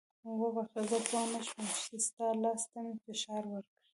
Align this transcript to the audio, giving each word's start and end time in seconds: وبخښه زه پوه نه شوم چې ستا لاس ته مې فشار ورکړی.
وبخښه 0.41 0.81
زه 0.89 0.97
پوه 1.07 1.23
نه 1.31 1.39
شوم 1.47 1.65
چې 1.83 1.95
ستا 2.07 2.27
لاس 2.43 2.61
ته 2.71 2.79
مې 2.85 2.95
فشار 3.05 3.43
ورکړی. 3.49 3.79